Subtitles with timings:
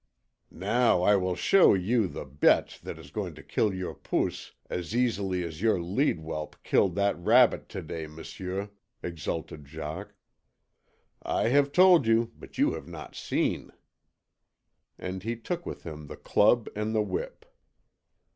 [0.49, 4.95] "Now I will show you the BETE that is going to kill your POOS as
[4.95, 8.69] easily as your lead whelp killed that rabbit to day, m'sieu,"
[9.03, 10.15] exulted Jacques.
[11.21, 13.73] "I have told you but you have not seen!"
[14.97, 17.45] And he took with him the club and the whip.